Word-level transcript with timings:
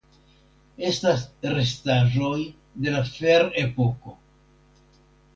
Estas 0.91 1.19
restaĵoj 1.51 2.37
de 2.85 2.93
la 2.95 3.01
Ferepoko. 3.09 4.15